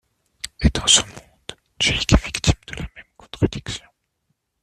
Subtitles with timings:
[0.61, 3.85] Et dans son monde, Jake est victime de la même contradiction.